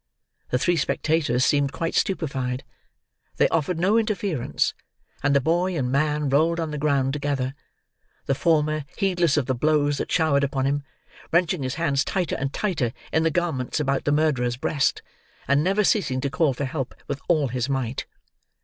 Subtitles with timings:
[0.49, 2.63] The three spectators seemed quite stupefied.
[3.37, 4.73] They offered no interference,
[5.21, 7.53] and the boy and man rolled on the ground together;
[8.25, 10.81] the former, heedless of the blows that showered upon him,
[11.31, 15.03] wrenching his hands tighter and tighter in the garments about the murderer's breast,
[15.47, 18.07] and never ceasing to call for help with all his might.